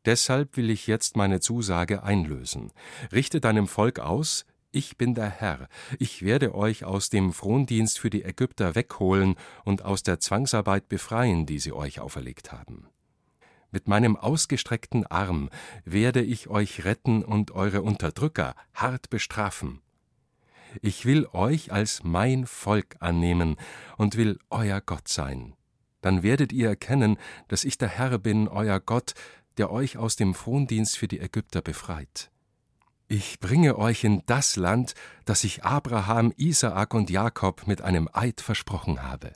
Deshalb 0.04 0.56
will 0.56 0.70
ich 0.70 0.86
jetzt 0.86 1.16
meine 1.16 1.40
Zusage 1.40 2.02
einlösen. 2.02 2.72
Richte 3.12 3.40
deinem 3.40 3.66
Volk 3.66 3.98
aus, 3.98 4.46
ich 4.70 4.96
bin 4.96 5.14
der 5.14 5.30
Herr, 5.30 5.68
ich 5.98 6.22
werde 6.22 6.54
euch 6.54 6.84
aus 6.84 7.08
dem 7.10 7.32
Frondienst 7.32 7.98
für 7.98 8.10
die 8.10 8.22
Ägypter 8.22 8.74
wegholen 8.74 9.36
und 9.64 9.84
aus 9.84 10.02
der 10.02 10.20
Zwangsarbeit 10.20 10.88
befreien, 10.88 11.44
die 11.46 11.58
sie 11.58 11.72
euch 11.72 11.98
auferlegt 11.98 12.52
haben. 12.52 12.86
Mit 13.70 13.88
meinem 13.88 14.16
ausgestreckten 14.16 15.06
Arm 15.06 15.50
werde 15.85 16.23
ich 16.23 16.49
euch 16.49 16.85
retten 16.85 17.25
und 17.25 17.50
eure 17.50 17.82
Unterdrücker 17.82 18.54
hart 18.75 19.11
bestrafen. 19.11 19.80
Ich 20.82 21.06
will 21.06 21.26
euch 21.32 21.73
als 21.73 22.04
mein 22.04 22.46
Volk 22.46 22.96
annehmen 23.00 23.56
und 23.96 24.16
will 24.16 24.38
euer 24.50 24.80
Gott 24.80 25.08
sein. 25.08 25.54
Dann 26.00 26.23
werdet 26.23 26.52
ihr 26.52 26.68
erkennen, 26.68 27.18
dass 27.49 27.64
ich 27.64 27.78
der 27.78 27.88
Herr 27.88 28.18
bin, 28.18 28.49
euer 28.49 28.80
Gott, 28.80 29.14
der 29.56 29.70
euch 29.70 29.96
aus 29.96 30.16
dem 30.16 30.35
Frondienst 30.35 30.96
für 30.96 31.08
die 31.08 31.20
Ägypter 31.20 31.62
befreit. 31.62 32.30
Ich 33.08 33.38
bringe 33.38 33.78
euch 33.78 34.04
in 34.04 34.23
das 34.26 34.56
Land, 34.56 34.94
das 35.25 35.44
ich 35.44 35.64
Abraham, 35.64 36.32
Isaak 36.37 36.92
und 36.92 37.08
Jakob 37.08 37.66
mit 37.66 37.80
einem 37.80 38.08
Eid 38.12 38.40
versprochen 38.40 39.02
habe. 39.02 39.32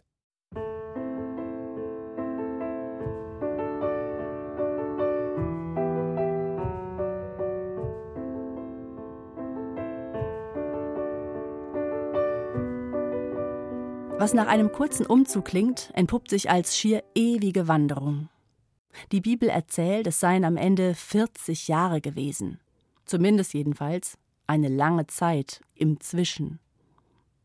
Was 14.20 14.34
nach 14.34 14.48
einem 14.48 14.70
kurzen 14.70 15.06
Umzug 15.06 15.46
klingt, 15.46 15.90
entpuppt 15.94 16.28
sich 16.28 16.50
als 16.50 16.76
schier 16.76 17.02
ewige 17.14 17.68
Wanderung. 17.68 18.28
Die 19.12 19.22
Bibel 19.22 19.48
erzählt, 19.48 20.06
es 20.06 20.20
seien 20.20 20.44
am 20.44 20.58
Ende 20.58 20.94
40 20.94 21.68
Jahre 21.68 22.02
gewesen. 22.02 22.60
Zumindest 23.06 23.54
jedenfalls 23.54 24.18
eine 24.46 24.68
lange 24.68 25.06
Zeit 25.06 25.62
im 25.74 26.00
Zwischen. 26.00 26.58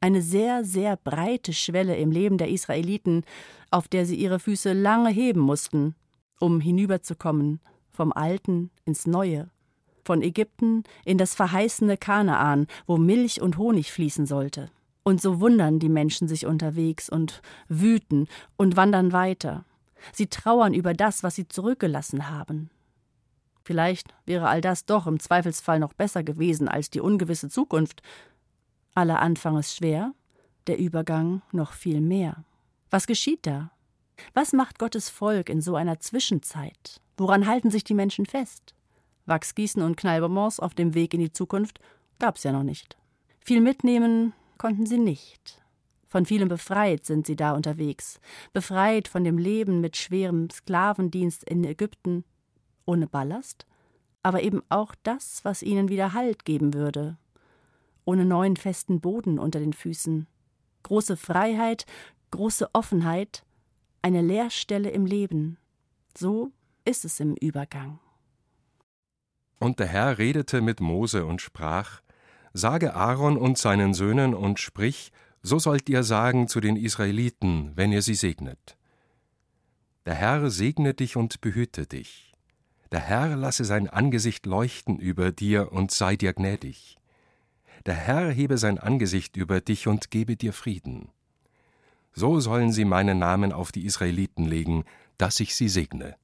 Eine 0.01 0.21
sehr, 0.21 0.65
sehr 0.65 0.97
breite 0.97 1.53
Schwelle 1.53 1.95
im 1.95 2.11
Leben 2.11 2.37
der 2.37 2.49
Israeliten, 2.49 3.23
auf 3.71 3.87
der 3.87 4.05
sie 4.05 4.17
ihre 4.17 4.39
Füße 4.39 4.73
lange 4.73 5.11
heben 5.11 5.39
mussten, 5.39 5.95
um 6.41 6.59
hinüberzukommen 6.59 7.61
vom 7.89 8.11
Alten 8.11 8.69
ins 8.83 9.07
Neue, 9.07 9.49
von 10.03 10.21
Ägypten 10.21 10.83
in 11.05 11.17
das 11.17 11.35
verheißene 11.35 11.95
Kanaan, 11.95 12.67
wo 12.85 12.97
Milch 12.97 13.41
und 13.41 13.57
Honig 13.57 13.93
fließen 13.93 14.25
sollte. 14.25 14.69
Und 15.05 15.21
so 15.21 15.39
wundern 15.39 15.79
die 15.79 15.87
Menschen 15.87 16.27
sich 16.27 16.45
unterwegs 16.45 17.07
und 17.07 17.41
wüten 17.69 18.27
und 18.57 18.75
wandern 18.75 19.13
weiter, 19.13 19.63
Sie 20.13 20.27
trauern 20.27 20.73
über 20.73 20.93
das, 20.93 21.23
was 21.23 21.35
sie 21.35 21.47
zurückgelassen 21.47 22.29
haben. 22.29 22.69
Vielleicht 23.63 24.13
wäre 24.25 24.47
all 24.47 24.61
das 24.61 24.85
doch 24.85 25.07
im 25.07 25.19
Zweifelsfall 25.19 25.79
noch 25.79 25.93
besser 25.93 26.23
gewesen 26.23 26.67
als 26.67 26.89
die 26.89 27.01
ungewisse 27.01 27.49
Zukunft. 27.49 28.03
Aller 28.93 29.19
Anfang 29.19 29.57
ist 29.57 29.75
schwer, 29.75 30.13
der 30.67 30.77
Übergang 30.77 31.41
noch 31.51 31.73
viel 31.73 32.01
mehr. 32.01 32.43
Was 32.91 33.07
geschieht 33.07 33.45
da? 33.45 33.71
Was 34.33 34.53
macht 34.53 34.79
Gottes 34.79 35.09
Volk 35.09 35.49
in 35.49 35.61
so 35.61 35.75
einer 35.75 35.99
Zwischenzeit? 35.99 37.01
Woran 37.17 37.47
halten 37.47 37.71
sich 37.71 37.83
die 37.83 37.95
Menschen 37.95 38.25
fest? 38.25 38.75
Wachsgießen 39.25 39.81
und 39.81 39.97
Knallbonbons 39.97 40.59
auf 40.59 40.75
dem 40.75 40.93
Weg 40.93 41.13
in 41.13 41.19
die 41.19 41.31
Zukunft 41.31 41.79
gab's 42.19 42.43
ja 42.43 42.51
noch 42.51 42.63
nicht. 42.63 42.97
Viel 43.39 43.61
mitnehmen 43.61 44.33
konnten 44.57 44.85
sie 44.85 44.97
nicht. 44.97 45.61
Von 46.07 46.25
vielem 46.25 46.47
befreit 46.47 47.05
sind 47.05 47.27
sie 47.27 47.35
da 47.35 47.53
unterwegs, 47.53 48.19
befreit 48.53 49.07
von 49.07 49.23
dem 49.23 49.37
Leben 49.37 49.81
mit 49.81 49.97
schwerem 49.97 50.49
Sklavendienst 50.49 51.43
in 51.43 51.63
Ägypten, 51.63 52.23
ohne 52.85 53.07
Ballast, 53.07 53.65
aber 54.23 54.41
eben 54.41 54.63
auch 54.69 54.95
das, 55.03 55.43
was 55.43 55.61
ihnen 55.61 55.89
wieder 55.89 56.13
Halt 56.13 56.45
geben 56.45 56.73
würde, 56.73 57.17
ohne 58.05 58.25
neuen 58.25 58.55
festen 58.55 59.01
Boden 59.01 59.39
unter 59.39 59.59
den 59.59 59.73
Füßen, 59.73 60.27
große 60.83 61.17
Freiheit, 61.17 61.85
große 62.31 62.69
Offenheit, 62.73 63.43
eine 64.01 64.21
Leerstelle 64.21 64.91
im 64.91 65.05
Leben. 65.05 65.57
So 66.15 66.51
ist 66.85 67.05
es 67.05 67.19
im 67.19 67.35
Übergang. 67.35 67.99
Und 69.59 69.79
der 69.79 69.87
Herr 69.87 70.17
redete 70.17 70.61
mit 70.61 70.79
Mose 70.79 71.25
und 71.25 71.41
sprach: 71.41 72.01
Sage 72.57 72.95
Aaron 72.95 73.35
und 73.35 73.57
seinen 73.57 73.93
Söhnen 73.93 74.33
und 74.33 74.61
sprich, 74.61 75.11
so 75.43 75.59
sollt 75.59 75.89
ihr 75.89 76.03
sagen 76.03 76.47
zu 76.47 76.61
den 76.61 76.77
Israeliten, 76.77 77.73
wenn 77.75 77.91
ihr 77.91 78.01
sie 78.01 78.15
segnet. 78.15 78.77
Der 80.05 80.13
Herr 80.13 80.49
segne 80.49 80.93
dich 80.93 81.17
und 81.17 81.41
behüte 81.41 81.85
dich. 81.85 82.31
Der 82.93 83.01
Herr 83.01 83.35
lasse 83.35 83.65
sein 83.65 83.89
Angesicht 83.89 84.45
leuchten 84.45 84.99
über 84.99 85.33
dir 85.33 85.73
und 85.73 85.91
sei 85.91 86.15
dir 86.15 86.31
gnädig. 86.31 86.97
Der 87.85 87.95
Herr 87.95 88.31
hebe 88.31 88.57
sein 88.57 88.77
Angesicht 88.77 89.35
über 89.35 89.59
dich 89.59 89.89
und 89.89 90.09
gebe 90.09 90.37
dir 90.37 90.53
Frieden. 90.53 91.09
So 92.13 92.39
sollen 92.39 92.71
sie 92.71 92.85
meinen 92.85 93.19
Namen 93.19 93.51
auf 93.51 93.73
die 93.73 93.83
Israeliten 93.83 94.45
legen, 94.45 94.85
dass 95.17 95.41
ich 95.41 95.55
sie 95.55 95.67
segne. 95.67 96.15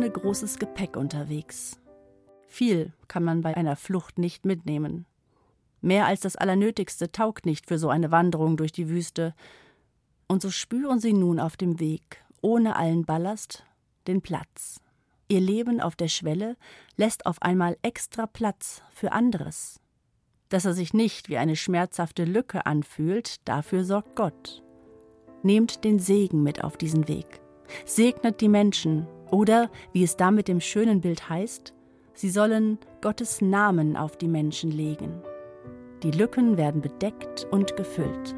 Ohne 0.00 0.10
großes 0.10 0.58
Gepäck 0.58 0.96
unterwegs. 0.96 1.78
Viel 2.48 2.94
kann 3.06 3.22
man 3.22 3.42
bei 3.42 3.54
einer 3.54 3.76
Flucht 3.76 4.18
nicht 4.18 4.46
mitnehmen. 4.46 5.04
Mehr 5.82 6.06
als 6.06 6.20
das 6.20 6.36
Allernötigste 6.36 7.12
taugt 7.12 7.44
nicht 7.44 7.66
für 7.66 7.78
so 7.78 7.90
eine 7.90 8.10
Wanderung 8.10 8.56
durch 8.56 8.72
die 8.72 8.88
Wüste. 8.88 9.34
Und 10.26 10.40
so 10.40 10.50
spüren 10.50 11.00
sie 11.00 11.12
nun 11.12 11.38
auf 11.38 11.58
dem 11.58 11.80
Weg, 11.80 12.24
ohne 12.40 12.76
allen 12.76 13.04
Ballast, 13.04 13.66
den 14.06 14.22
Platz. 14.22 14.80
Ihr 15.28 15.42
Leben 15.42 15.82
auf 15.82 15.96
der 15.96 16.08
Schwelle 16.08 16.56
lässt 16.96 17.26
auf 17.26 17.42
einmal 17.42 17.76
extra 17.82 18.26
Platz 18.26 18.80
für 18.92 19.12
anderes. 19.12 19.80
Dass 20.48 20.64
er 20.64 20.72
sich 20.72 20.94
nicht 20.94 21.28
wie 21.28 21.36
eine 21.36 21.56
schmerzhafte 21.56 22.24
Lücke 22.24 22.64
anfühlt, 22.64 23.46
dafür 23.46 23.84
sorgt 23.84 24.16
Gott. 24.16 24.62
Nehmt 25.42 25.84
den 25.84 25.98
Segen 25.98 26.42
mit 26.42 26.64
auf 26.64 26.78
diesen 26.78 27.06
Weg. 27.06 27.42
Segnet 27.84 28.40
die 28.40 28.48
Menschen, 28.48 29.06
oder, 29.30 29.70
wie 29.92 30.02
es 30.02 30.16
da 30.16 30.30
mit 30.30 30.48
dem 30.48 30.60
schönen 30.60 31.00
Bild 31.00 31.28
heißt, 31.28 31.72
sie 32.14 32.30
sollen 32.30 32.78
Gottes 33.00 33.40
Namen 33.40 33.96
auf 33.96 34.16
die 34.16 34.28
Menschen 34.28 34.70
legen. 34.70 35.22
Die 36.02 36.10
Lücken 36.10 36.56
werden 36.56 36.80
bedeckt 36.80 37.46
und 37.50 37.76
gefüllt. 37.76 38.34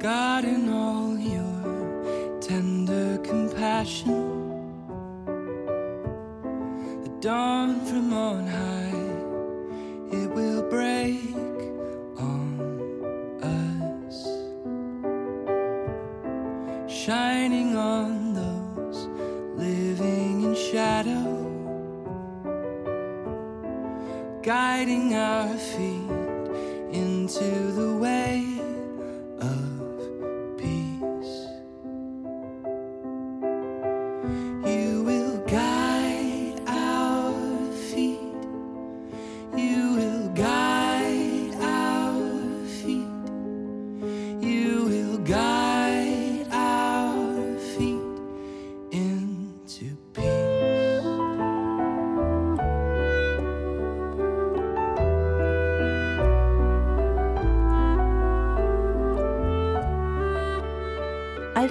God 0.00 0.44
in 0.44 0.68
all 0.68 1.18
your 1.18 2.40
tender 2.40 3.18
compassion 3.28 4.38
dawn 7.20 7.84
from 7.86 8.12
on 8.12 8.46
high, 8.46 10.16
it 10.16 10.30
will 10.30 10.62
break 10.70 11.18
shadow, 20.98 21.30
guiding 24.42 25.14
our 25.14 25.56
feet 25.56 26.10
into 26.90 27.70
the 27.72 27.96
way 28.02 28.47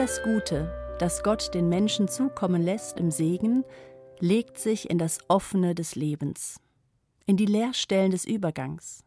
All 0.07 0.13
das 0.13 0.23
Gute, 0.23 0.95
das 0.99 1.21
Gott 1.21 1.53
den 1.53 1.67
Menschen 1.67 2.07
zukommen 2.07 2.61
lässt 2.61 2.97
im 2.97 3.11
Segen, 3.11 3.65
legt 4.21 4.57
sich 4.57 4.89
in 4.89 4.97
das 4.97 5.19
Offene 5.27 5.75
des 5.75 5.95
Lebens, 5.95 6.61
in 7.25 7.35
die 7.35 7.45
Leerstellen 7.45 8.11
des 8.11 8.23
Übergangs. 8.23 9.03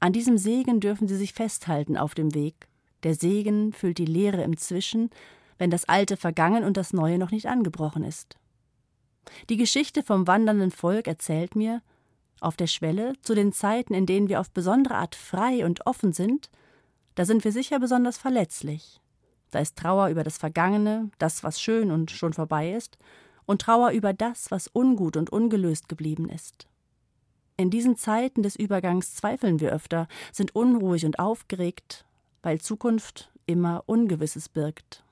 An 0.00 0.14
diesem 0.14 0.38
Segen 0.38 0.80
dürfen 0.80 1.06
sie 1.06 1.16
sich 1.16 1.34
festhalten 1.34 1.98
auf 1.98 2.14
dem 2.14 2.34
Weg. 2.34 2.66
Der 3.02 3.14
Segen 3.14 3.74
füllt 3.74 3.98
die 3.98 4.06
Leere 4.06 4.42
im 4.42 4.56
Zwischen, 4.56 5.10
wenn 5.58 5.68
das 5.68 5.86
Alte 5.86 6.16
vergangen 6.16 6.64
und 6.64 6.78
das 6.78 6.94
Neue 6.94 7.18
noch 7.18 7.30
nicht 7.30 7.46
angebrochen 7.46 8.02
ist. 8.02 8.38
Die 9.50 9.58
Geschichte 9.58 10.02
vom 10.02 10.26
wandernden 10.26 10.70
Volk 10.70 11.08
erzählt 11.08 11.54
mir, 11.54 11.82
auf 12.40 12.56
der 12.56 12.68
Schwelle, 12.68 13.12
zu 13.20 13.34
den 13.34 13.52
Zeiten, 13.52 13.92
in 13.92 14.06
denen 14.06 14.30
wir 14.30 14.40
auf 14.40 14.50
besondere 14.50 14.94
Art 14.94 15.14
frei 15.14 15.66
und 15.66 15.86
offen 15.86 16.14
sind, 16.14 16.48
da 17.16 17.26
sind 17.26 17.44
wir 17.44 17.52
sicher 17.52 17.78
besonders 17.78 18.16
verletzlich. 18.16 19.02
Da 19.56 19.62
ist 19.62 19.76
Trauer 19.76 20.08
über 20.08 20.22
das 20.22 20.36
Vergangene, 20.36 21.10
das, 21.16 21.42
was 21.42 21.62
schön 21.62 21.90
und 21.90 22.10
schon 22.10 22.34
vorbei 22.34 22.74
ist, 22.74 22.98
und 23.46 23.62
Trauer 23.62 23.92
über 23.92 24.12
das, 24.12 24.50
was 24.50 24.68
ungut 24.70 25.16
und 25.16 25.30
ungelöst 25.30 25.88
geblieben 25.88 26.28
ist. 26.28 26.66
In 27.56 27.70
diesen 27.70 27.96
Zeiten 27.96 28.42
des 28.42 28.56
Übergangs 28.56 29.14
zweifeln 29.14 29.58
wir 29.58 29.72
öfter, 29.72 30.08
sind 30.30 30.54
unruhig 30.54 31.06
und 31.06 31.18
aufgeregt, 31.18 32.04
weil 32.42 32.60
Zukunft 32.60 33.32
immer 33.46 33.82
Ungewisses 33.86 34.50
birgt. 34.50 35.02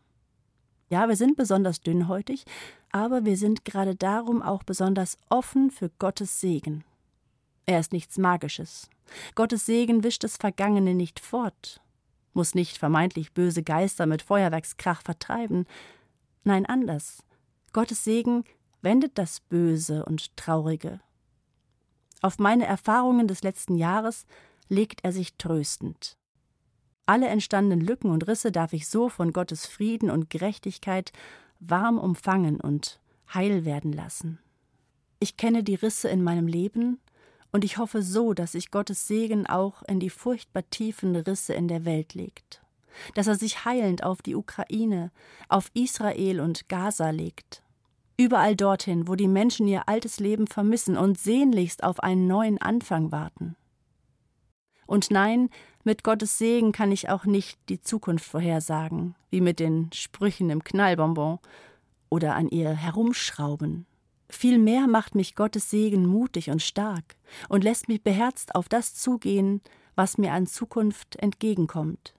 Ja, 0.91 1.09
wir 1.09 1.17
sind 1.17 1.39
besonders 1.39 1.81
dünnhäutig, 1.81 2.45
aber 2.93 3.25
wir 3.25 3.39
sind 3.39 3.65
gerade 3.65 3.95
darum 3.95 4.43
auch 4.43 4.63
besonders 4.63 5.17
offen 5.31 5.71
für 5.71 5.89
Gottes 5.99 6.43
Segen. 6.43 6.85
Er 7.65 7.81
ist 7.81 7.95
nichts 7.95 8.19
Magisches. 8.19 8.91
Gottes 9.37 9.65
Segen 9.65 10.05
wischt 10.05 10.23
das 10.23 10.37
Vergangene 10.37 10.95
nicht 10.95 11.19
fort, 11.19 11.81
muss 12.35 12.55
nicht 12.55 12.79
vermeintlich 12.79 13.33
böse 13.33 13.63
Geister 13.63 14.07
mit 14.07 14.23
Feuerwerkskrach 14.23 15.03
vertreiben. 15.03 15.67
Nein, 16.45 16.67
anders. 16.67 17.23
Gottes 17.73 18.05
Segen 18.05 18.45
wendet 18.83 19.19
das 19.19 19.41
Böse 19.41 20.05
und 20.05 20.37
Traurige. 20.37 21.01
Auf 22.21 22.39
meine 22.39 22.67
Erfahrungen 22.67 23.29
des 23.29 23.43
letzten 23.43 23.77
Jahres 23.77 24.27
legt 24.69 25.05
er 25.05 25.13
sich 25.13 25.37
tröstend. 25.37 26.17
Alle 27.07 27.29
entstandenen 27.29 27.85
Lücken 27.85 28.11
und 28.11 28.27
Risse 28.29 28.51
darf 28.51 28.73
ich 28.73 28.89
so 28.89 29.09
von 29.09 29.33
Gottes 29.33 29.67
Frieden 29.67 30.11
und 30.11 30.31
Gerechtigkeit 30.31 31.13
warm 31.61 31.99
umfangen 31.99 32.61
und 32.61 33.01
heil 33.33 33.65
werden 33.65 33.93
lassen. 33.93 34.39
Ich 35.21 35.37
kenne 35.37 35.63
die 35.63 35.75
Risse 35.75 36.09
in 36.09 36.23
meinem 36.23 36.47
Leben 36.47 36.99
und 37.55 37.65
ich 37.65 37.79
hoffe 37.79 38.03
so, 38.03 38.35
dass 38.35 38.53
sich 38.53 38.73
Gottes 38.73 39.07
Segen 39.07 39.47
auch 39.47 39.85
in 39.85 40.01
die 40.01 40.11
furchtbar 40.11 40.69
tiefen 40.71 41.15
Risse 41.15 41.55
in 41.55 41.69
der 41.69 41.85
Welt 41.85 42.13
legt, 42.13 42.61
dass 43.15 43.29
er 43.29 43.37
sich 43.37 43.65
heilend 43.65 44.03
auf 44.03 44.23
die 44.23 44.35
Ukraine, 44.35 45.13
auf 45.49 45.71
Israel 45.73 46.41
und 46.41 46.69
Gaza 46.69 47.11
legt, 47.11 47.63
überall 48.17 48.57
dorthin, 48.57 49.07
wo 49.07 49.15
die 49.15 49.29
Menschen 49.29 49.69
ihr 49.69 49.89
altes 49.89 50.19
Leben 50.19 50.49
vermissen 50.49 50.97
und 50.97 51.17
sehnlichst 51.17 51.85
auf 51.85 52.01
einen 52.01 52.27
neuen 52.27 52.61
Anfang 52.61 53.13
warten. 53.13 53.55
Und 54.85 55.13
nein, 55.13 55.49
mit 55.85 56.03
Gottes 56.03 56.39
Segen 56.39 56.73
kann 56.73 56.91
ich 56.91 57.09
auch 57.09 57.25
nicht 57.25 57.57
die 57.69 57.81
Zukunft 57.81 58.27
vorhersagen, 58.27 59.15
wie 59.31 59.41
mit 59.41 59.61
den 59.61 59.93
Sprüchen 59.93 60.51
im 60.51 60.65
Knallbonbon 60.65 61.39
oder 62.11 62.35
an 62.35 62.49
ihr 62.49 62.71
herumschrauben. 62.71 63.87
Vielmehr 64.35 64.89
macht 64.89 65.15
mich 65.15 65.37
Gottes 65.37 65.71
Segen 65.71 66.07
mutig 66.07 66.51
und 66.51 66.61
stark 66.61 67.17
und 67.49 67.63
lässt 67.63 67.87
mich 67.87 68.03
beherzt 68.03 68.57
auf 68.57 68.69
das 68.69 68.93
zugehen, 68.93 69.63
was 69.95 70.19
mir 70.19 70.33
an 70.33 70.49
Zukunft 70.49 71.15
entgegenkommt. 71.17 72.15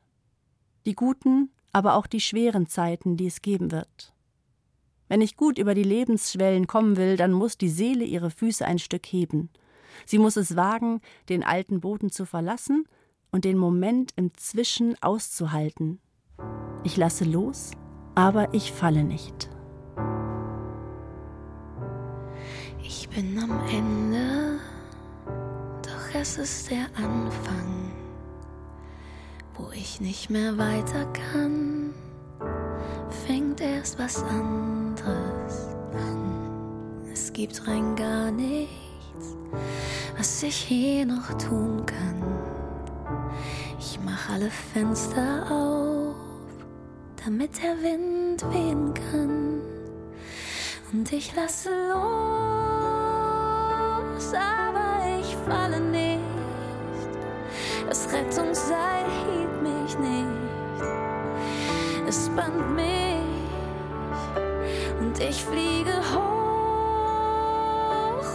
Die 0.86 0.96
guten, 0.96 1.52
aber 1.74 1.96
auch 1.96 2.08
die 2.08 2.22
schweren 2.22 2.68
Zeiten, 2.68 3.18
die 3.18 3.28
es 3.28 3.42
geben 3.42 3.70
wird. 3.70 4.14
Wenn 5.10 5.20
ich 5.20 5.36
gut 5.36 5.60
über 5.60 5.76
die 5.76 5.84
Lebensschwellen 5.84 6.68
kommen 6.68 6.96
will, 6.96 7.18
dann 7.18 7.34
muss 7.34 7.58
die 7.58 7.70
Seele 7.70 8.06
ihre 8.06 8.32
Füße 8.32 8.66
ein 8.66 8.80
Stück 8.80 9.06
heben. 9.08 9.50
Sie 10.06 10.18
muss 10.18 10.38
es 10.38 10.56
wagen, 10.56 11.02
den 11.28 11.44
alten 11.44 11.82
Boden 11.82 12.12
zu 12.12 12.26
verlassen 12.26 12.86
und 13.30 13.44
den 13.44 13.58
Moment 13.58 14.14
im 14.16 14.34
Zwischen 14.36 14.96
auszuhalten. 15.04 16.00
Ich 16.86 16.96
lasse 16.96 17.26
los, 17.26 17.72
aber 18.16 18.54
ich 18.54 18.72
falle 18.72 19.04
nicht. 19.04 19.50
Ich 22.88 23.10
bin 23.10 23.40
am 23.40 23.68
Ende, 23.68 24.60
doch 25.82 26.14
es 26.22 26.38
ist 26.38 26.70
der 26.70 26.86
Anfang, 26.96 27.92
wo 29.56 29.72
ich 29.72 30.00
nicht 30.00 30.30
mehr 30.30 30.56
weiter 30.60 31.08
kann, 31.12 31.96
fängt 33.26 33.60
erst 33.60 33.98
was 33.98 34.22
anderes 34.24 35.76
an. 35.94 37.02
Es 37.12 37.34
gibt 37.34 37.68
rein 37.68 37.96
gar 37.96 38.30
nichts, 38.30 39.36
was 40.16 40.44
ich 40.44 40.56
hier 40.56 41.08
noch 41.08 41.30
tun 41.40 41.84
kann. 41.88 42.22
Ich 43.80 44.00
mach 44.06 44.30
alle 44.30 44.52
Fenster 44.52 45.50
auf, 45.50 46.16
damit 47.26 47.64
der 47.64 47.82
Wind 47.82 48.44
wehen 48.54 48.94
kann. 48.94 49.62
Und 50.94 51.12
ich 51.12 51.36
lasse 51.36 51.70
los, 51.90 52.45
aber 54.34 55.20
ich 55.20 55.36
falle 55.48 55.80
nicht. 55.80 56.24
Das 57.88 58.08
Rettungsseil 58.12 59.06
hielt 59.26 59.62
mich 59.62 59.98
nicht. 60.00 60.28
Es 62.08 62.30
band 62.30 62.76
mich 62.76 63.20
und 65.00 65.20
ich 65.20 65.44
fliege 65.44 65.94
hoch 66.14 66.26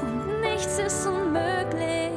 und 0.02 0.40
nichts 0.40 0.78
ist 0.78 1.06
unmöglich. 1.06 2.10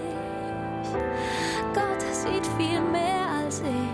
Gott 1.73 2.01
sieht 2.11 2.45
viel 2.57 2.81
mehr 2.81 3.27
als 3.43 3.61
ich 3.61 3.93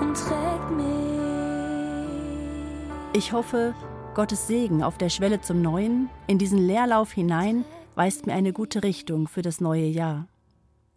und 0.00 0.14
trägt 0.14 0.70
mich. 0.70 1.10
Ich 3.12 3.32
hoffe, 3.32 3.74
Gottes 4.14 4.48
Segen 4.48 4.82
auf 4.82 4.98
der 4.98 5.08
Schwelle 5.08 5.40
zum 5.40 5.62
Neuen, 5.62 6.10
in 6.26 6.36
diesen 6.36 6.58
Leerlauf 6.58 7.12
hinein, 7.12 7.64
weist 7.94 8.26
mir 8.26 8.32
eine 8.32 8.52
gute 8.52 8.82
Richtung 8.82 9.28
für 9.28 9.40
das 9.40 9.60
neue 9.60 9.86
Jahr. 9.86 10.26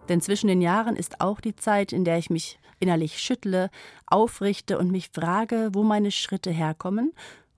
Denn 0.10 0.20
zwischen 0.20 0.48
den 0.48 0.62
Jahren 0.62 0.96
ist 0.96 1.22
auch 1.22 1.40
die 1.40 1.56
Zeit, 1.56 1.94
in 1.94 2.06
der 2.06 2.18
ich 2.18 2.32
mich 2.32 2.58
innerlich 2.80 3.20
schüttle, 3.20 3.70
aufrichte 4.08 4.80
und 4.80 4.92
mich 4.92 5.10
frage, 5.14 5.70
wo 5.74 5.84
meine 5.84 6.10
Schritte 6.10 6.50
herkommen 6.50 7.14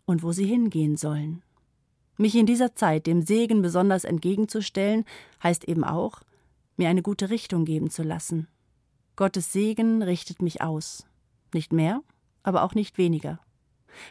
und 0.06 0.24
wo 0.24 0.34
sie 0.34 0.46
hingehen 0.46 0.98
sollen. 0.98 1.42
Mich 2.18 2.36
in 2.36 2.46
dieser 2.46 2.76
Zeit 2.76 3.08
dem 3.08 3.22
Segen 3.22 3.62
besonders 3.62 4.04
entgegenzustellen, 4.04 5.06
heißt 5.42 5.64
eben 5.64 5.86
auch, 5.86 6.22
mir 6.76 6.90
eine 6.90 7.02
gute 7.02 7.30
Richtung 7.30 7.64
geben 7.64 7.90
zu 7.90 8.04
lassen. 8.04 8.50
Gottes 9.16 9.54
Segen 9.54 10.04
richtet 10.04 10.42
mich 10.42 10.62
aus. 10.62 11.08
Nicht 11.54 11.72
mehr, 11.72 12.02
aber 12.44 12.64
auch 12.64 12.76
nicht 12.76 12.98
weniger. 12.98 13.40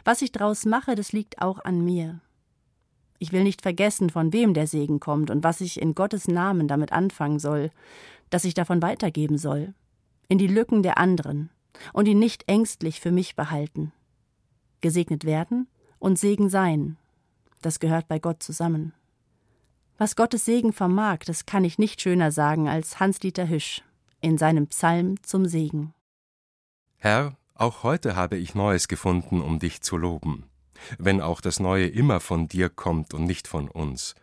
Was 0.03 0.21
ich 0.21 0.31
draus 0.31 0.65
mache, 0.65 0.95
das 0.95 1.11
liegt 1.11 1.41
auch 1.41 1.63
an 1.63 1.83
mir. 1.83 2.19
Ich 3.19 3.31
will 3.31 3.43
nicht 3.43 3.61
vergessen, 3.61 4.09
von 4.09 4.33
wem 4.33 4.53
der 4.53 4.67
Segen 4.67 4.99
kommt 4.99 5.29
und 5.31 5.43
was 5.43 5.61
ich 5.61 5.81
in 5.81 5.95
Gottes 5.95 6.27
Namen 6.27 6.67
damit 6.67 6.91
anfangen 6.91 7.39
soll, 7.39 7.71
dass 8.29 8.45
ich 8.45 8.53
davon 8.53 8.81
weitergeben 8.81 9.37
soll, 9.37 9.73
in 10.27 10.37
die 10.37 10.47
Lücken 10.47 10.83
der 10.83 10.97
anderen 10.97 11.49
und 11.93 12.07
ihn 12.07 12.19
nicht 12.19 12.43
ängstlich 12.47 12.99
für 12.99 13.11
mich 13.11 13.35
behalten. 13.35 13.93
Gesegnet 14.81 15.23
werden 15.23 15.67
und 15.99 16.19
Segen 16.19 16.49
sein. 16.49 16.97
das 17.61 17.79
gehört 17.79 18.07
bei 18.07 18.19
Gott 18.19 18.43
zusammen. 18.43 18.93
Was 19.97 20.15
Gottes 20.15 20.45
Segen 20.45 20.73
vermag, 20.73 21.19
das 21.25 21.45
kann 21.45 21.63
ich 21.63 21.79
nicht 21.79 22.01
schöner 22.01 22.31
sagen 22.31 22.67
als 22.67 22.99
Hans-Dieter 22.99 23.47
Hüsch 23.47 23.81
in 24.21 24.37
seinem 24.37 24.67
Psalm 24.67 25.21
zum 25.23 25.45
Segen. 25.45 25.93
Herr, 26.97 27.37
auch 27.55 27.83
heute 27.83 28.15
habe 28.15 28.37
ich 28.37 28.53
Neues 28.53 28.87
gefunden, 28.87 29.41
um 29.41 29.59
dich 29.59 29.81
zu 29.81 29.97
loben, 29.97 30.43
wenn 30.97 31.21
auch 31.21 31.41
das 31.41 31.59
Neue 31.59 31.87
immer 31.87 32.19
von 32.19 32.47
dir 32.47 32.69
kommt 32.69 33.13
und 33.13 33.25
nicht 33.25 33.47
von 33.47 33.69
uns, 33.69 34.13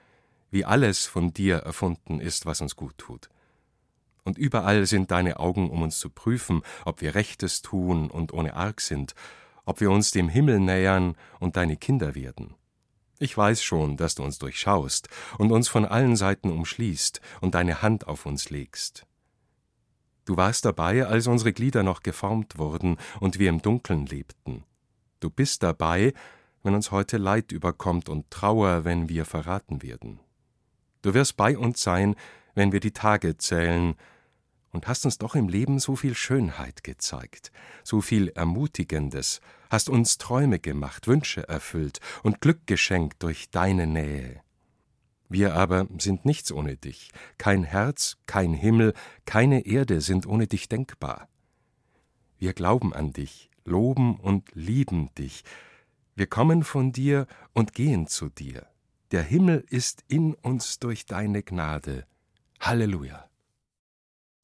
wie 0.50 0.66
alles 0.66 1.06
von 1.06 1.32
dir 1.32 1.56
erfunden 1.56 2.20
ist, 2.20 2.44
was 2.44 2.60
uns 2.60 2.76
gut 2.76 2.96
tut. 2.98 3.30
Und 4.22 4.38
überall 4.38 4.86
sind 4.86 5.10
deine 5.10 5.40
Augen, 5.40 5.70
um 5.70 5.82
uns 5.82 5.98
zu 5.98 6.10
prüfen, 6.10 6.62
ob 6.84 7.00
wir 7.00 7.14
Rechtes 7.14 7.62
tun 7.62 8.10
und 8.10 8.32
ohne 8.32 8.54
Arg 8.54 8.80
sind, 8.80 9.14
ob 9.64 9.80
wir 9.80 9.90
uns 9.90 10.10
dem 10.10 10.28
Himmel 10.28 10.60
nähern 10.60 11.16
und 11.40 11.56
deine 11.56 11.76
Kinder 11.76 12.14
werden. 12.14 12.54
Ich 13.18 13.36
weiß 13.36 13.62
schon, 13.62 13.96
dass 13.96 14.14
du 14.14 14.24
uns 14.24 14.38
durchschaust 14.38 15.08
und 15.38 15.52
uns 15.52 15.68
von 15.68 15.84
allen 15.84 16.16
Seiten 16.16 16.50
umschließt 16.50 17.20
und 17.40 17.54
deine 17.54 17.80
Hand 17.80 18.06
auf 18.06 18.26
uns 18.26 18.50
legst. 18.50 19.06
Du 20.24 20.36
warst 20.36 20.64
dabei, 20.64 21.04
als 21.06 21.26
unsere 21.26 21.52
Glieder 21.52 21.82
noch 21.82 22.02
geformt 22.02 22.58
wurden 22.58 22.96
und 23.20 23.38
wir 23.38 23.48
im 23.48 23.60
Dunkeln 23.60 24.06
lebten. 24.06 24.64
Du 25.20 25.30
bist 25.30 25.62
dabei, 25.62 26.12
wenn 26.62 26.74
uns 26.74 26.90
heute 26.90 27.16
Leid 27.18 27.52
überkommt 27.52 28.08
und 28.08 28.30
Trauer, 28.30 28.84
wenn 28.84 29.08
wir 29.08 29.24
verraten 29.24 29.82
werden. 29.82 30.20
Du 31.02 31.14
wirst 31.14 31.36
bei 31.36 31.58
uns 31.58 31.82
sein, 31.82 32.14
wenn 32.54 32.70
wir 32.72 32.80
die 32.80 32.92
Tage 32.92 33.36
zählen, 33.36 33.96
und 34.72 34.88
hast 34.88 35.04
uns 35.04 35.18
doch 35.18 35.34
im 35.34 35.48
Leben 35.48 35.78
so 35.78 35.96
viel 35.96 36.14
Schönheit 36.14 36.82
gezeigt, 36.82 37.52
so 37.84 38.00
viel 38.00 38.28
Ermutigendes, 38.28 39.40
hast 39.70 39.88
uns 39.88 40.18
Träume 40.18 40.58
gemacht, 40.58 41.06
Wünsche 41.06 41.46
erfüllt 41.48 42.00
und 42.22 42.40
Glück 42.40 42.66
geschenkt 42.66 43.22
durch 43.22 43.50
deine 43.50 43.86
Nähe. 43.86 44.40
Wir 45.32 45.54
aber 45.54 45.86
sind 45.96 46.26
nichts 46.26 46.52
ohne 46.52 46.76
dich, 46.76 47.10
kein 47.38 47.64
Herz, 47.64 48.18
kein 48.26 48.52
Himmel, 48.52 48.92
keine 49.24 49.64
Erde 49.64 50.02
sind 50.02 50.26
ohne 50.26 50.46
dich 50.46 50.68
denkbar. 50.68 51.26
Wir 52.36 52.52
glauben 52.52 52.92
an 52.92 53.14
dich, 53.14 53.48
loben 53.64 54.16
und 54.16 54.50
lieben 54.52 55.08
dich, 55.16 55.42
wir 56.14 56.26
kommen 56.26 56.64
von 56.64 56.92
dir 56.92 57.26
und 57.54 57.72
gehen 57.72 58.08
zu 58.08 58.28
dir. 58.28 58.66
Der 59.10 59.22
Himmel 59.22 59.64
ist 59.70 60.04
in 60.06 60.34
uns 60.34 60.78
durch 60.80 61.06
deine 61.06 61.42
Gnade. 61.42 62.04
Halleluja. 62.60 63.24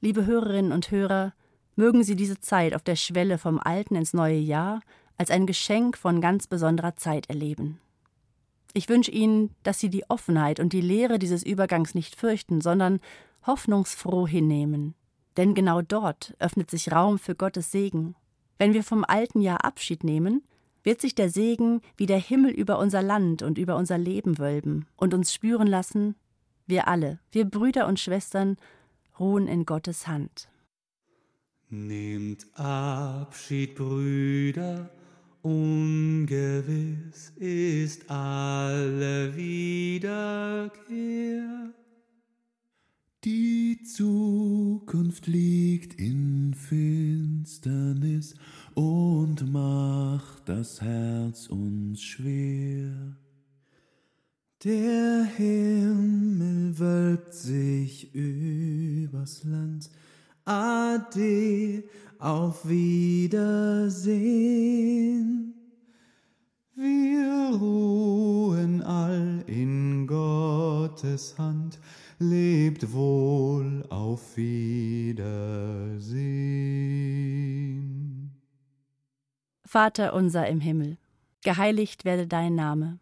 Liebe 0.01 0.25
Hörerinnen 0.25 0.73
und 0.73 0.91
Hörer, 0.91 1.35
mögen 1.77 2.03
Sie 2.03 2.17
diese 2.17 2.41
Zeit 2.41 2.75
auf 2.75 2.83
der 2.83 2.97
Schwelle 2.97 3.37
vom 3.37 3.59
alten 3.59 3.95
ins 3.95 4.15
neue 4.15 4.39
Jahr 4.39 4.81
als 5.19 5.31
ein 5.31 5.47
Geschenk 5.47 5.99
von 5.99 6.23
ganz 6.23 6.47
besonderer 6.47 6.97
Zeit 6.97 7.29
erleben. 7.29 7.79
Ich 8.75 8.89
wünsche 8.89 9.11
Ihnen, 9.11 9.55
dass 9.63 9.79
Sie 9.79 9.91
die 9.91 10.09
Offenheit 10.09 10.61
und 10.61 10.73
die 10.73 10.81
Lehre 10.81 11.19
dieses 11.19 11.43
Übergangs 11.43 11.95
nicht 11.95 12.17
fürchten, 12.17 12.61
sondern 12.61 13.01
hoffnungsfroh 13.47 14.27
hinnehmen. 14.27 14.95
Denn 15.37 15.55
genau 15.55 15.83
dort 15.83 16.35
öffnet 16.39 16.71
sich 16.71 16.93
Raum 16.93 17.19
für 17.19 17.35
Gottes 17.35 17.71
Segen. 17.71 18.15
Wenn 18.59 18.75
wir 18.75 18.83
vom 18.83 19.05
alten 19.05 19.41
Jahr 19.41 19.65
Abschied 19.65 20.05
nehmen, 20.05 20.43
wird 20.83 21.01
sich 21.01 21.15
der 21.15 21.31
Segen 21.31 21.81
wie 21.97 22.07
der 22.07 22.19
Himmel 22.19 22.51
über 22.51 22.79
unser 22.79 23.03
Land 23.03 23.43
und 23.43 23.59
über 23.59 23.77
unser 23.77 23.99
Leben 23.99 24.39
wölben 24.39 24.87
und 24.97 25.15
uns 25.15 25.33
spüren 25.33 25.67
lassen, 25.67 26.17
wir 26.67 26.89
alle, 26.89 27.19
wir 27.31 27.45
Brüder 27.45 27.87
und 27.87 27.99
Schwestern, 27.99 28.57
ruhen 29.19 29.49
in 29.49 29.65
Gottes 29.65 30.07
Hand. 30.07 30.49
Nehmt 31.71 32.47
Abschied, 32.59 33.75
Brüder, 33.75 34.91
ungewiss 35.49 37.33
ist 37.37 38.11
alle 38.11 39.35
Wiederkehr. 39.37 40.73
Die 43.25 43.83
Zukunft 43.83 45.27
liegt 45.27 45.99
in 45.99 46.53
Finsternis 46.55 48.35
und 48.75 49.51
macht 49.51 50.49
das 50.49 50.83
Herz 50.83 51.47
uns 51.49 52.03
schwer. 52.03 53.17
Der 54.65 55.25
Himmel 55.37 56.79
wölbt 56.79 57.33
sich 57.33 58.15
übers 58.15 59.45
Land. 59.45 59.89
Ade, 60.49 61.85
auf 62.19 62.67
Wiedersehen. 62.69 63.95
Wir 66.75 67.51
ruhen 67.61 68.83
all 68.83 69.45
in 69.47 70.07
Gottes 70.07 71.37
Hand. 71.39 71.79
Lebt 72.19 72.93
wohl, 72.93 73.85
auf 73.91 74.37
Wiedersehen. 74.37 75.29
Vater 79.65 80.15
unser 80.15 80.49
im 80.49 80.61
Himmel, 80.61 80.97
geheiligt 81.43 82.05
werde 82.05 82.27
dein 82.27 82.55
Name 82.55 82.99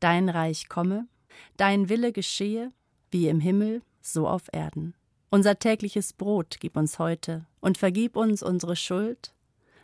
Dein 0.00 0.28
Reich 0.28 0.68
komme, 0.68 1.08
dein 1.56 1.88
Wille 1.88 2.12
geschehe, 2.12 2.70
wie 3.10 3.28
im 3.28 3.40
Himmel, 3.40 3.82
so 4.00 4.28
auf 4.28 4.44
Erden. 4.52 4.94
Unser 5.30 5.58
tägliches 5.58 6.14
Brot 6.14 6.56
gib 6.58 6.76
uns 6.76 6.98
heute 6.98 7.44
und 7.60 7.76
vergib 7.76 8.16
uns 8.16 8.42
unsere 8.42 8.76
Schuld, 8.76 9.34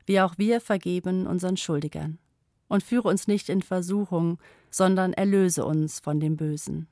wie 0.07 0.21
auch 0.21 0.39
wir 0.39 0.61
vergeben 0.61 1.27
unseren 1.27 1.57
Schuldigern. 1.57 2.19
Und 2.69 2.83
führe 2.83 3.09
uns 3.09 3.27
nicht 3.29 3.51
in 3.51 3.61
Versuchung, 3.61 4.39
sondern 4.71 5.13
erlöse 5.13 5.67
uns 5.67 6.01
von 6.01 6.19
dem 6.19 6.37
Bösen. 6.37 6.89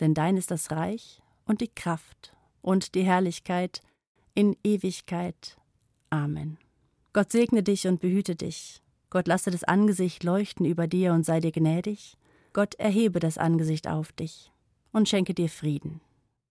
Denn 0.00 0.14
dein 0.14 0.36
ist 0.36 0.50
das 0.50 0.70
Reich 0.70 1.20
und 1.44 1.60
die 1.60 1.68
Kraft 1.68 2.34
und 2.62 2.94
die 2.94 3.04
Herrlichkeit 3.04 3.82
in 4.34 4.56
Ewigkeit. 4.64 5.56
Amen. 6.10 6.58
Gott 7.12 7.30
segne 7.30 7.62
dich 7.62 7.86
und 7.86 8.00
behüte 8.00 8.36
dich. 8.36 8.82
Gott 9.10 9.28
lasse 9.28 9.50
das 9.50 9.64
Angesicht 9.64 10.24
leuchten 10.24 10.66
über 10.66 10.86
dir 10.86 11.12
und 11.12 11.24
sei 11.24 11.40
dir 11.40 11.52
gnädig. 11.52 12.16
Gott 12.52 12.74
erhebe 12.76 13.20
das 13.20 13.38
Angesicht 13.38 13.86
auf 13.86 14.12
dich 14.12 14.50
und 14.92 15.08
schenke 15.08 15.34
dir 15.34 15.48
Frieden. 15.48 16.00